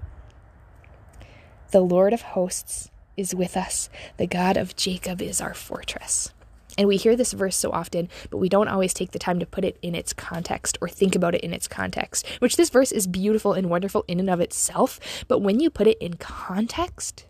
The 1.70 1.82
Lord 1.82 2.14
of 2.14 2.22
hosts 2.24 2.90
is 3.18 3.36
with 3.36 3.58
us, 3.58 3.90
the 4.18 4.28
God 4.28 4.56
of 4.56 4.76
Jacob 4.76 5.22
is 5.22 5.42
our 5.42 5.54
fortress. 5.54 6.32
And 6.78 6.88
we 6.88 6.98
hear 6.98 7.16
this 7.16 7.34
verse 7.34 7.56
so 7.56 7.72
often, 7.72 8.08
but 8.30 8.38
we 8.38 8.50
don't 8.50 8.68
always 8.68 8.94
take 8.94 9.12
the 9.12 9.20
time 9.20 9.40
to 9.40 9.48
put 9.48 9.66
it 9.66 9.80
in 9.82 9.96
its 9.96 10.14
context 10.14 10.78
or 10.80 10.88
think 10.88 11.16
about 11.16 11.34
it 11.34 11.42
in 11.42 11.54
its 11.54 11.68
context, 11.68 12.28
which 12.40 12.56
this 12.56 12.70
verse 12.70 12.92
is 12.92 13.08
beautiful 13.08 13.54
and 13.54 13.70
wonderful 13.70 14.06
in 14.08 14.20
and 14.20 14.30
of 14.30 14.40
itself. 14.40 15.00
But 15.28 15.40
when 15.40 15.60
you 15.60 15.72
put 15.72 15.88
it 15.88 15.98
in 16.00 16.18
context 16.18 17.26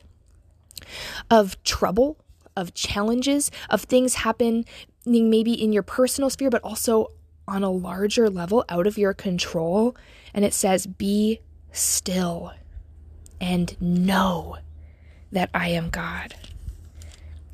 of 1.31 1.61
trouble, 1.63 2.17
of 2.57 2.73
challenges, 2.73 3.49
of 3.69 3.83
things 3.83 4.15
happening 4.15 4.65
maybe 5.05 5.53
in 5.53 5.71
your 5.71 5.83
personal 5.83 6.29
sphere, 6.29 6.49
but 6.49 6.63
also 6.63 7.11
on 7.47 7.63
a 7.63 7.71
larger 7.71 8.29
level 8.29 8.65
out 8.67 8.85
of 8.85 8.97
your 8.97 9.13
control. 9.13 9.95
And 10.33 10.43
it 10.43 10.53
says, 10.53 10.85
Be 10.85 11.39
still 11.71 12.51
and 13.39 13.79
know 13.79 14.57
that 15.31 15.49
I 15.53 15.69
am 15.69 15.89
God. 15.89 16.35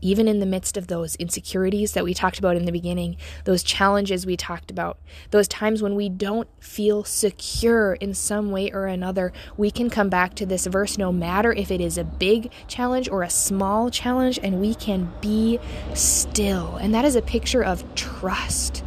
Even 0.02 0.28
in 0.28 0.42
the 0.42 0.46
midst 0.46 0.76
of 0.76 0.88
those 0.88 1.16
insecurities 1.16 1.94
that 1.94 2.04
we 2.04 2.14
talked 2.14 2.38
about 2.38 2.58
in 2.58 2.66
the 2.66 2.74
beginning, 2.74 3.16
those 3.46 3.64
challenges 3.64 4.26
we 4.26 4.36
talked 4.36 4.70
about, 4.70 5.00
those 5.32 5.48
times 5.48 5.82
when 5.82 5.96
we 5.96 6.10
don't 6.10 6.50
feel 6.60 7.06
secure 7.06 7.94
in 7.94 8.14
some 8.14 8.52
way 8.52 8.70
or 8.70 8.86
another, 8.86 9.32
we 9.56 9.72
can 9.72 9.90
come 9.90 10.10
back 10.10 10.36
to 10.36 10.46
this 10.46 10.66
verse 10.66 10.98
no 10.98 11.14
matter 11.14 11.54
if 11.54 11.72
it 11.72 11.80
is 11.80 11.98
a 11.98 12.04
big 12.04 12.52
challenge 12.68 13.08
or 13.08 13.24
a 13.24 13.30
small 13.30 13.90
challenge, 13.90 14.38
and 14.44 14.60
we 14.60 14.76
can 14.76 15.10
be 15.22 15.58
still. 15.94 16.76
And 16.76 16.94
that 16.94 17.06
is 17.06 17.16
a 17.16 17.22
picture 17.22 17.64
of 17.64 17.96
trust, 17.96 18.84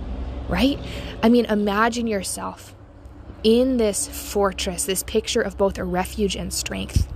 right? 0.51 0.79
I 1.23 1.31
mean, 1.31 1.47
imagine 1.47 2.07
yourself 2.07 2.75
in 3.43 3.79
this 3.79 4.07
fortress, 4.07 4.85
this 4.85 5.03
picture 5.03 5.41
of 5.41 5.57
both 5.57 5.79
a 5.79 5.85
refuge 5.85 6.37
and 6.37 6.53
strength. 6.53 7.11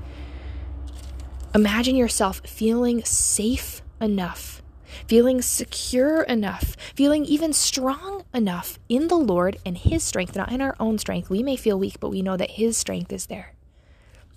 Imagine 1.52 1.96
yourself 1.96 2.40
feeling 2.46 3.02
safe 3.04 3.82
enough, 4.00 4.62
feeling 5.08 5.42
secure 5.42 6.22
enough, 6.22 6.76
feeling 6.94 7.24
even 7.24 7.52
strong 7.52 8.24
enough 8.32 8.78
in 8.88 9.08
the 9.08 9.16
Lord 9.16 9.58
and 9.66 9.76
His 9.76 10.04
strength, 10.04 10.36
not 10.36 10.52
in 10.52 10.60
our 10.60 10.76
own 10.78 10.98
strength. 10.98 11.28
We 11.28 11.42
may 11.42 11.56
feel 11.56 11.76
weak, 11.76 11.98
but 11.98 12.10
we 12.10 12.22
know 12.22 12.36
that 12.36 12.52
His 12.52 12.76
strength 12.76 13.12
is 13.12 13.26
there 13.26 13.54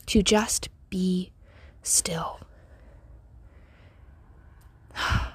to 0.08 0.24
just 0.24 0.70
be 0.90 1.32
still. 1.84 2.40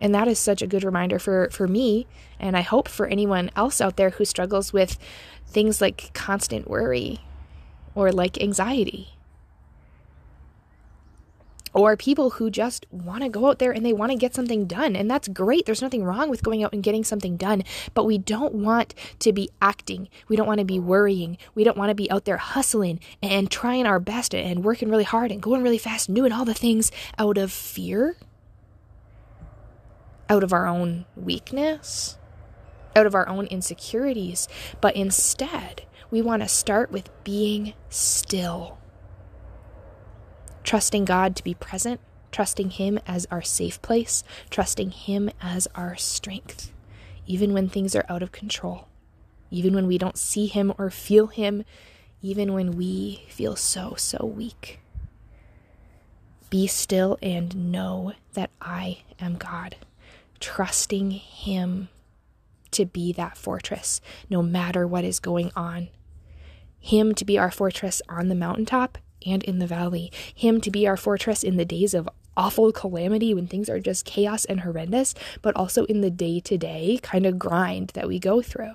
And 0.00 0.14
that 0.14 0.28
is 0.28 0.38
such 0.38 0.62
a 0.62 0.68
good 0.68 0.84
reminder 0.84 1.18
for, 1.18 1.50
for 1.50 1.66
me, 1.66 2.06
and 2.38 2.56
I 2.56 2.60
hope 2.60 2.86
for 2.86 3.08
anyone 3.08 3.50
else 3.56 3.80
out 3.80 3.96
there 3.96 4.10
who 4.10 4.24
struggles 4.24 4.72
with 4.72 4.96
things 5.44 5.80
like 5.80 6.12
constant 6.14 6.70
worry 6.70 7.18
or 7.96 8.12
like 8.12 8.40
anxiety 8.40 9.17
or 11.72 11.96
people 11.96 12.30
who 12.30 12.50
just 12.50 12.86
want 12.90 13.22
to 13.22 13.28
go 13.28 13.46
out 13.46 13.58
there 13.58 13.72
and 13.72 13.84
they 13.84 13.92
want 13.92 14.12
to 14.12 14.18
get 14.18 14.34
something 14.34 14.66
done. 14.66 14.96
And 14.96 15.10
that's 15.10 15.28
great. 15.28 15.66
There's 15.66 15.82
nothing 15.82 16.04
wrong 16.04 16.30
with 16.30 16.42
going 16.42 16.64
out 16.64 16.72
and 16.72 16.82
getting 16.82 17.04
something 17.04 17.36
done. 17.36 17.64
But 17.94 18.04
we 18.04 18.18
don't 18.18 18.54
want 18.54 18.94
to 19.20 19.32
be 19.32 19.50
acting. 19.60 20.08
We 20.28 20.36
don't 20.36 20.46
want 20.46 20.58
to 20.60 20.64
be 20.64 20.78
worrying. 20.78 21.38
We 21.54 21.64
don't 21.64 21.76
want 21.76 21.90
to 21.90 21.94
be 21.94 22.10
out 22.10 22.24
there 22.24 22.36
hustling 22.36 23.00
and 23.22 23.50
trying 23.50 23.86
our 23.86 24.00
best 24.00 24.34
and 24.34 24.64
working 24.64 24.90
really 24.90 25.04
hard 25.04 25.30
and 25.30 25.42
going 25.42 25.62
really 25.62 25.78
fast 25.78 26.08
and 26.08 26.16
doing 26.16 26.32
all 26.32 26.44
the 26.44 26.54
things 26.54 26.90
out 27.18 27.38
of 27.38 27.52
fear, 27.52 28.16
out 30.28 30.42
of 30.42 30.52
our 30.52 30.66
own 30.66 31.06
weakness, 31.16 32.18
out 32.96 33.06
of 33.06 33.14
our 33.14 33.28
own 33.28 33.46
insecurities. 33.46 34.48
But 34.80 34.96
instead, 34.96 35.82
we 36.10 36.22
want 36.22 36.42
to 36.42 36.48
start 36.48 36.90
with 36.90 37.10
being 37.24 37.74
still 37.90 38.77
trusting 40.68 41.06
God 41.06 41.34
to 41.34 41.42
be 41.42 41.54
present, 41.54 41.98
trusting 42.30 42.68
Him 42.68 42.98
as 43.06 43.26
our 43.30 43.40
safe 43.40 43.80
place, 43.80 44.22
trusting 44.50 44.90
Him 44.90 45.30
as 45.40 45.66
our 45.74 45.96
strength, 45.96 46.74
even 47.26 47.54
when 47.54 47.70
things 47.70 47.96
are 47.96 48.04
out 48.06 48.22
of 48.22 48.32
control, 48.32 48.86
even 49.50 49.74
when 49.74 49.86
we 49.86 49.96
don't 49.96 50.18
see 50.18 50.44
Him 50.44 50.74
or 50.76 50.90
feel 50.90 51.28
Him, 51.28 51.64
even 52.20 52.52
when 52.52 52.72
we 52.72 53.24
feel 53.30 53.56
so, 53.56 53.94
so 53.96 54.26
weak. 54.26 54.78
Be 56.50 56.66
still 56.66 57.16
and 57.22 57.72
know 57.72 58.12
that 58.34 58.50
I 58.60 58.98
am 59.18 59.36
God, 59.36 59.74
trusting 60.38 61.12
Him 61.12 61.88
to 62.72 62.84
be 62.84 63.10
that 63.14 63.38
fortress 63.38 64.02
no 64.28 64.42
matter 64.42 64.86
what 64.86 65.04
is 65.04 65.18
going 65.18 65.50
on. 65.56 65.88
Him 66.78 67.14
to 67.14 67.24
be 67.24 67.38
our 67.38 67.50
fortress 67.50 68.02
on 68.06 68.28
the 68.28 68.34
mountaintop 68.34 68.98
and 69.26 69.42
in 69.44 69.58
the 69.58 69.66
valley, 69.66 70.12
Him 70.34 70.60
to 70.60 70.70
be 70.70 70.86
our 70.86 70.96
fortress 70.96 71.42
in 71.42 71.56
the 71.56 71.64
days 71.64 71.94
of 71.94 72.08
awful 72.36 72.70
calamity 72.72 73.34
when 73.34 73.46
things 73.46 73.68
are 73.68 73.80
just 73.80 74.04
chaos 74.04 74.44
and 74.44 74.60
horrendous, 74.60 75.14
but 75.42 75.56
also 75.56 75.84
in 75.86 76.00
the 76.00 76.10
day 76.10 76.40
to 76.40 76.56
day 76.56 76.98
kind 77.02 77.26
of 77.26 77.38
grind 77.38 77.88
that 77.94 78.08
we 78.08 78.18
go 78.18 78.40
through. 78.40 78.74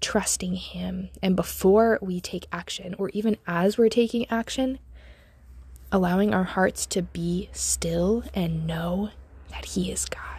Trusting 0.00 0.56
Him, 0.56 1.10
and 1.22 1.36
before 1.36 1.98
we 2.02 2.20
take 2.20 2.46
action, 2.52 2.94
or 2.98 3.10
even 3.10 3.36
as 3.46 3.78
we're 3.78 3.88
taking 3.88 4.28
action, 4.30 4.78
allowing 5.92 6.32
our 6.32 6.44
hearts 6.44 6.86
to 6.86 7.02
be 7.02 7.50
still 7.52 8.24
and 8.34 8.66
know 8.66 9.10
that 9.50 9.64
He 9.66 9.92
is 9.92 10.06
God 10.06 10.29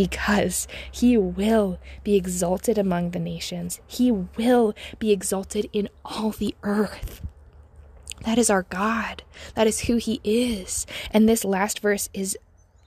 because 0.00 0.66
he 0.90 1.18
will 1.18 1.78
be 2.04 2.16
exalted 2.16 2.78
among 2.78 3.10
the 3.10 3.18
nations. 3.18 3.82
He 3.86 4.10
will 4.10 4.74
be 4.98 5.10
exalted 5.10 5.68
in 5.74 5.90
all 6.06 6.30
the 6.30 6.54
earth. 6.62 7.20
That 8.24 8.38
is 8.38 8.48
our 8.48 8.62
God. 8.62 9.24
That 9.56 9.66
is 9.66 9.80
who 9.80 9.96
he 9.96 10.18
is. 10.24 10.86
And 11.10 11.28
this 11.28 11.44
last 11.44 11.80
verse 11.80 12.08
is 12.14 12.38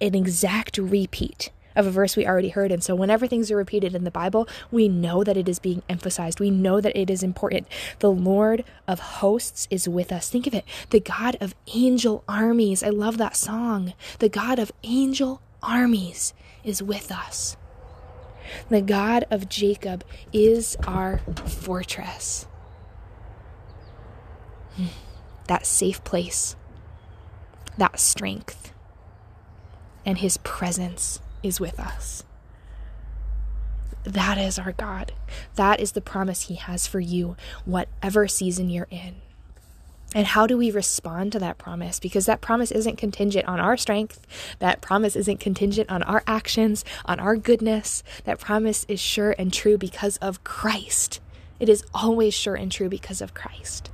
an 0.02 0.16
exact 0.16 0.80
repeat 0.80 1.52
of 1.76 1.86
a 1.86 1.92
verse 1.92 2.18
we 2.18 2.26
already 2.26 2.50
heard. 2.50 2.72
And 2.72 2.84
so, 2.84 2.96
whenever 2.96 3.28
things 3.28 3.52
are 3.52 3.58
repeated 3.58 3.94
in 3.94 4.06
the 4.06 4.10
Bible, 4.10 4.48
we 4.72 4.88
know 4.88 5.24
that 5.24 5.38
it 5.38 5.48
is 5.48 5.60
being 5.60 5.84
emphasized. 5.88 6.40
We 6.40 6.50
know 6.50 6.82
that 6.82 6.98
it 6.98 7.12
is 7.12 7.22
important. 7.22 7.68
The 8.00 8.10
Lord 8.10 8.64
of 8.88 9.00
hosts 9.00 9.68
is 9.70 9.88
with 9.88 10.12
us. 10.12 10.32
Think 10.32 10.48
of 10.48 10.56
it 10.56 10.66
the 10.90 11.00
God 11.00 11.38
of 11.40 11.54
angel 11.76 12.24
armies. 12.28 12.82
I 12.82 12.90
love 12.90 13.20
that 13.20 13.36
song. 13.36 13.94
The 14.18 14.30
God 14.30 14.58
of 14.58 14.72
angel 14.84 15.44
armies 15.62 16.34
is 16.64 16.82
with 16.82 17.12
us. 17.12 17.58
The 18.70 18.82
God 18.82 19.26
of 19.32 19.50
Jacob 19.50 20.04
is 20.32 20.76
our 20.86 21.20
fortress. 21.46 22.46
Hmm. 24.76 24.86
That 25.48 25.66
safe 25.66 26.04
place, 26.04 26.56
that 27.78 28.00
strength, 28.00 28.74
and 30.06 30.18
his 30.18 30.38
presence 30.38 31.20
is 31.42 31.60
with 31.60 31.80
us. 31.80 32.24
That 34.04 34.38
is 34.38 34.60
our 34.60 34.74
God. 34.74 35.14
That 35.56 35.80
is 35.80 35.94
the 35.94 36.02
promise 36.02 36.44
he 36.44 36.56
has 36.56 36.88
for 36.88 37.00
you, 37.00 37.36
whatever 37.66 38.28
season 38.28 38.70
you're 38.70 38.88
in. 38.90 39.23
And 40.14 40.28
how 40.28 40.46
do 40.46 40.58
we 40.58 40.70
respond 40.72 41.32
to 41.32 41.40
that 41.40 41.58
promise? 41.58 42.00
Because 42.00 42.26
that 42.26 42.42
promise 42.42 42.72
isn't 42.72 42.98
contingent 42.98 43.48
on 43.48 43.60
our 43.60 43.78
strength. 43.78 44.26
That 44.60 44.82
promise 44.82 45.16
isn't 45.16 45.40
contingent 45.40 45.90
on 45.90 46.04
our 46.04 46.24
actions, 46.28 46.86
on 47.06 47.20
our 47.20 47.36
goodness. 47.36 48.04
That 48.26 48.40
promise 48.40 48.86
is 48.88 49.00
sure 49.00 49.36
and 49.38 49.52
true 49.52 49.78
because 49.78 50.18
of 50.18 50.44
Christ. 50.44 51.20
It 51.60 51.70
is 51.70 51.84
always 51.94 52.34
sure 52.34 52.56
and 52.56 52.72
true 52.72 52.90
because 52.90 53.22
of 53.22 53.34
Christ. 53.34 53.90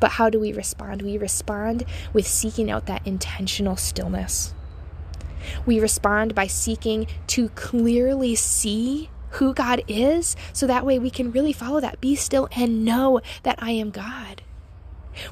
But 0.00 0.12
how 0.12 0.30
do 0.30 0.38
we 0.38 0.52
respond? 0.52 1.02
We 1.02 1.18
respond 1.18 1.84
with 2.12 2.26
seeking 2.26 2.70
out 2.70 2.86
that 2.86 3.06
intentional 3.06 3.76
stillness. 3.76 4.54
We 5.66 5.80
respond 5.80 6.34
by 6.34 6.46
seeking 6.46 7.06
to 7.28 7.48
clearly 7.50 8.34
see 8.34 9.10
who 9.32 9.52
God 9.52 9.82
is 9.88 10.36
so 10.52 10.66
that 10.66 10.86
way 10.86 10.98
we 10.98 11.10
can 11.10 11.32
really 11.32 11.52
follow 11.52 11.80
that. 11.80 12.00
Be 12.00 12.14
still 12.14 12.48
and 12.52 12.84
know 12.84 13.20
that 13.42 13.58
I 13.60 13.72
am 13.72 13.90
God. 13.90 14.42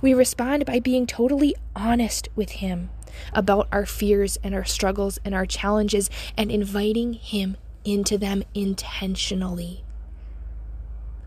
We 0.00 0.14
respond 0.14 0.66
by 0.66 0.80
being 0.80 1.06
totally 1.06 1.54
honest 1.74 2.28
with 2.34 2.50
Him 2.52 2.90
about 3.32 3.68
our 3.72 3.86
fears 3.86 4.38
and 4.42 4.54
our 4.54 4.64
struggles 4.64 5.18
and 5.24 5.34
our 5.34 5.46
challenges 5.46 6.10
and 6.36 6.50
inviting 6.50 7.14
Him 7.14 7.56
into 7.84 8.18
them 8.18 8.42
intentionally. 8.54 9.84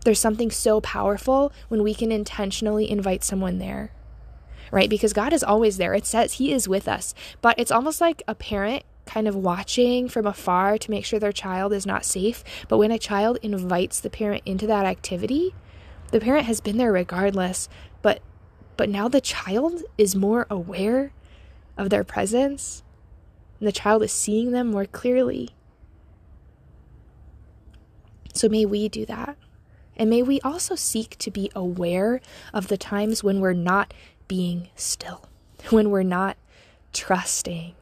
There's 0.04 0.18
something 0.18 0.50
so 0.50 0.80
powerful 0.80 1.52
when 1.68 1.82
we 1.82 1.94
can 1.94 2.10
intentionally 2.10 2.90
invite 2.90 3.22
someone 3.22 3.58
there, 3.58 3.92
right? 4.70 4.88
Because 4.88 5.12
God 5.12 5.32
is 5.32 5.44
always 5.44 5.76
there. 5.76 5.94
It 5.94 6.06
says 6.06 6.34
He 6.34 6.52
is 6.52 6.68
with 6.68 6.88
us, 6.88 7.14
but 7.42 7.58
it's 7.58 7.72
almost 7.72 8.00
like 8.00 8.22
a 8.26 8.34
parent 8.34 8.84
kind 9.06 9.26
of 9.26 9.34
watching 9.34 10.08
from 10.08 10.26
afar 10.26 10.78
to 10.78 10.90
make 10.90 11.04
sure 11.04 11.18
their 11.18 11.32
child 11.32 11.72
is 11.72 11.84
not 11.84 12.04
safe. 12.04 12.44
But 12.68 12.78
when 12.78 12.92
a 12.92 12.98
child 12.98 13.38
invites 13.42 13.98
the 14.00 14.10
parent 14.10 14.42
into 14.46 14.66
that 14.68 14.86
activity, 14.86 15.54
the 16.12 16.20
parent 16.20 16.46
has 16.46 16.60
been 16.60 16.76
there 16.76 16.92
regardless, 16.92 17.68
but 18.80 18.88
now 18.88 19.08
the 19.08 19.20
child 19.20 19.82
is 19.98 20.16
more 20.16 20.46
aware 20.48 21.12
of 21.76 21.90
their 21.90 22.02
presence, 22.02 22.82
and 23.58 23.68
the 23.68 23.72
child 23.72 24.02
is 24.02 24.10
seeing 24.10 24.52
them 24.52 24.68
more 24.68 24.86
clearly. 24.86 25.50
So 28.32 28.48
may 28.48 28.64
we 28.64 28.88
do 28.88 29.04
that. 29.04 29.36
And 29.98 30.08
may 30.08 30.22
we 30.22 30.40
also 30.40 30.76
seek 30.76 31.18
to 31.18 31.30
be 31.30 31.50
aware 31.54 32.22
of 32.54 32.68
the 32.68 32.78
times 32.78 33.22
when 33.22 33.40
we're 33.40 33.52
not 33.52 33.92
being 34.28 34.70
still, 34.76 35.28
when 35.68 35.90
we're 35.90 36.02
not 36.02 36.38
trusting, 36.94 37.74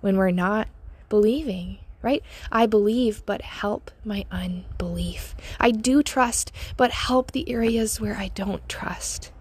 when 0.00 0.16
we're 0.16 0.30
not 0.30 0.68
believing, 1.10 1.80
right? 2.00 2.22
I 2.50 2.64
believe, 2.64 3.26
but 3.26 3.42
help 3.42 3.90
my 4.06 4.24
unbelief. 4.30 5.34
I 5.60 5.70
do 5.70 6.02
trust, 6.02 6.50
but 6.78 6.92
help 6.92 7.32
the 7.32 7.50
areas 7.50 8.00
where 8.00 8.16
I 8.16 8.28
don't 8.28 8.66
trust. 8.70 9.32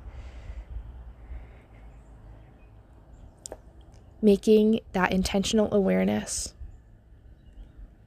Making 4.21 4.79
that 4.93 5.11
intentional 5.11 5.73
awareness 5.73 6.53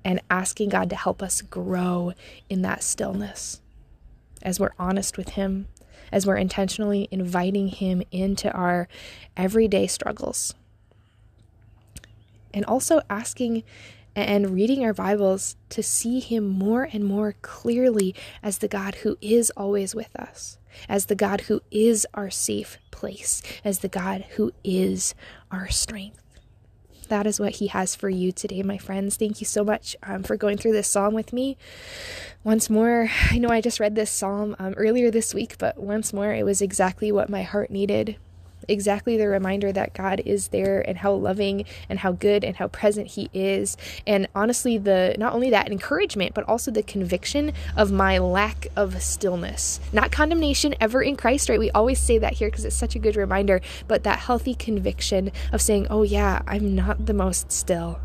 and 0.04 0.20
asking 0.30 0.70
God 0.70 0.90
to 0.90 0.96
help 0.96 1.22
us 1.22 1.42
grow 1.42 2.12
in 2.48 2.62
that 2.62 2.82
stillness 2.82 3.60
as 4.42 4.58
we're 4.58 4.72
honest 4.78 5.18
with 5.18 5.30
Him, 5.30 5.68
as 6.10 6.26
we're 6.26 6.36
intentionally 6.36 7.08
inviting 7.10 7.68
Him 7.68 8.02
into 8.10 8.50
our 8.52 8.88
everyday 9.36 9.86
struggles. 9.86 10.54
And 12.52 12.64
also 12.64 13.00
asking 13.08 13.62
and 14.16 14.50
reading 14.50 14.84
our 14.84 14.92
Bibles 14.92 15.56
to 15.70 15.82
see 15.82 16.20
Him 16.20 16.46
more 16.46 16.88
and 16.92 17.04
more 17.04 17.34
clearly 17.42 18.14
as 18.42 18.58
the 18.58 18.68
God 18.68 18.96
who 18.96 19.16
is 19.20 19.50
always 19.56 19.94
with 19.94 20.14
us, 20.16 20.58
as 20.88 21.06
the 21.06 21.14
God 21.14 21.42
who 21.42 21.60
is 21.70 22.06
our 22.14 22.30
safe 22.30 22.78
place, 22.90 23.42
as 23.64 23.80
the 23.80 23.88
God 23.88 24.24
who 24.36 24.52
is 24.64 25.14
our 25.50 25.68
strength. 25.68 26.22
That 27.08 27.26
is 27.26 27.40
what 27.40 27.56
He 27.56 27.68
has 27.68 27.96
for 27.96 28.08
you 28.08 28.30
today, 28.30 28.62
my 28.62 28.78
friends. 28.78 29.16
Thank 29.16 29.40
you 29.40 29.46
so 29.46 29.64
much 29.64 29.96
um, 30.02 30.22
for 30.22 30.36
going 30.36 30.58
through 30.58 30.72
this 30.72 30.88
psalm 30.88 31.14
with 31.14 31.32
me. 31.32 31.56
Once 32.44 32.70
more, 32.70 33.10
I 33.30 33.38
know 33.38 33.48
I 33.48 33.60
just 33.60 33.80
read 33.80 33.96
this 33.96 34.10
psalm 34.10 34.54
um, 34.58 34.74
earlier 34.76 35.10
this 35.10 35.34
week, 35.34 35.58
but 35.58 35.78
once 35.78 36.12
more, 36.12 36.32
it 36.32 36.44
was 36.44 36.62
exactly 36.62 37.10
what 37.10 37.28
my 37.28 37.42
heart 37.42 37.70
needed 37.70 38.16
exactly 38.70 39.16
the 39.16 39.28
reminder 39.28 39.72
that 39.72 39.92
God 39.94 40.20
is 40.24 40.48
there 40.48 40.80
and 40.80 40.98
how 40.98 41.12
loving 41.12 41.64
and 41.88 41.98
how 41.98 42.12
good 42.12 42.44
and 42.44 42.56
how 42.56 42.68
present 42.68 43.08
He 43.08 43.28
is. 43.34 43.76
And 44.06 44.28
honestly, 44.34 44.78
the 44.78 45.14
not 45.18 45.34
only 45.34 45.50
that 45.50 45.70
encouragement, 45.70 46.34
but 46.34 46.44
also 46.44 46.70
the 46.70 46.82
conviction 46.82 47.52
of 47.76 47.92
my 47.92 48.18
lack 48.18 48.68
of 48.76 49.02
stillness. 49.02 49.80
Not 49.92 50.12
condemnation 50.12 50.74
ever 50.80 51.02
in 51.02 51.16
Christ, 51.16 51.48
right? 51.48 51.58
We 51.58 51.70
always 51.72 51.98
say 51.98 52.18
that 52.18 52.34
here 52.34 52.48
because 52.48 52.64
it's 52.64 52.76
such 52.76 52.94
a 52.94 52.98
good 52.98 53.16
reminder, 53.16 53.60
but 53.88 54.04
that 54.04 54.20
healthy 54.20 54.54
conviction 54.54 55.32
of 55.52 55.60
saying, 55.60 55.86
oh, 55.90 56.02
yeah, 56.02 56.42
I'm 56.46 56.74
not 56.74 57.06
the 57.06 57.14
most 57.14 57.52
still. 57.52 58.00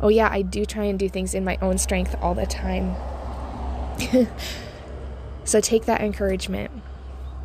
Oh, 0.00 0.08
yeah, 0.08 0.28
I 0.30 0.42
do 0.42 0.64
try 0.64 0.84
and 0.84 0.98
do 0.98 1.08
things 1.08 1.34
in 1.34 1.44
my 1.44 1.58
own 1.60 1.78
strength 1.78 2.14
all 2.20 2.34
the 2.34 2.46
time. 2.46 2.94
so 5.44 5.60
take 5.60 5.84
that 5.86 6.00
encouragement 6.00 6.70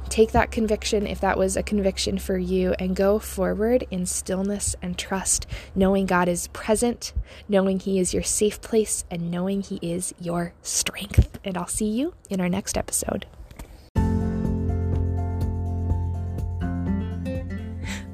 take 0.10 0.32
that 0.32 0.52
conviction, 0.52 1.08
if 1.08 1.22
that 1.22 1.38
was 1.38 1.56
a 1.56 1.63
conviction 1.63 2.17
for 2.17 2.38
you, 2.38 2.74
and 2.80 2.95
go 2.95 3.19
forward 3.19 3.86
in 3.89 4.06
stillness 4.06 4.76
and 4.82 4.98
trust, 4.98 5.45
knowing 5.76 6.06
God 6.06 6.28
is 6.28 6.48
present, 6.50 7.13
knowing 7.48 7.80
He 7.80 8.00
is 8.00 8.13
your 8.13 8.24
safe 8.24 8.62
place, 8.62 9.06
and 9.10 9.32
knowing 9.32 9.62
He 9.62 9.80
is 9.82 10.13
your 10.19 10.54
strength. 10.62 11.39
And 11.43 11.58
I'll 11.58 11.67
see 11.67 11.89
you 11.89 12.13
in 12.30 12.41
our 12.41 12.50
next 12.50 12.78
episode. 12.78 13.26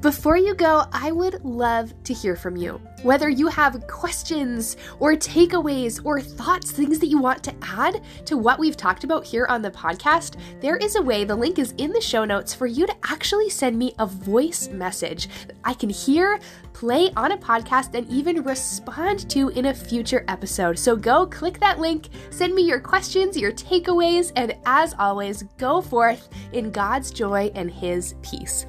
Before 0.06 0.36
you 0.36 0.54
go, 0.54 0.84
I 0.92 1.10
would 1.10 1.44
love 1.44 1.92
to 2.04 2.14
hear 2.14 2.36
from 2.36 2.56
you. 2.56 2.80
Whether 3.02 3.28
you 3.28 3.48
have 3.48 3.88
questions 3.88 4.76
or 5.00 5.14
takeaways 5.14 6.00
or 6.04 6.20
thoughts, 6.20 6.70
things 6.70 7.00
that 7.00 7.08
you 7.08 7.18
want 7.18 7.42
to 7.42 7.54
add 7.60 8.02
to 8.26 8.36
what 8.36 8.60
we've 8.60 8.76
talked 8.76 9.02
about 9.02 9.24
here 9.24 9.46
on 9.46 9.62
the 9.62 9.70
podcast, 9.72 10.36
there 10.60 10.76
is 10.76 10.94
a 10.94 11.02
way, 11.02 11.24
the 11.24 11.34
link 11.34 11.58
is 11.58 11.74
in 11.78 11.90
the 11.90 12.00
show 12.00 12.24
notes, 12.24 12.54
for 12.54 12.68
you 12.68 12.86
to 12.86 12.94
actually 13.02 13.50
send 13.50 13.76
me 13.76 13.96
a 13.98 14.06
voice 14.06 14.68
message 14.68 15.26
that 15.48 15.56
I 15.64 15.74
can 15.74 15.90
hear, 15.90 16.38
play 16.72 17.10
on 17.16 17.32
a 17.32 17.38
podcast, 17.38 17.96
and 17.96 18.08
even 18.08 18.44
respond 18.44 19.28
to 19.30 19.48
in 19.48 19.66
a 19.66 19.74
future 19.74 20.24
episode. 20.28 20.78
So 20.78 20.94
go 20.94 21.26
click 21.26 21.58
that 21.58 21.80
link, 21.80 22.10
send 22.30 22.54
me 22.54 22.62
your 22.62 22.78
questions, 22.78 23.36
your 23.36 23.50
takeaways, 23.50 24.30
and 24.36 24.54
as 24.66 24.94
always, 25.00 25.42
go 25.58 25.80
forth 25.80 26.28
in 26.52 26.70
God's 26.70 27.10
joy 27.10 27.50
and 27.56 27.68
His 27.68 28.14
peace. 28.22 28.66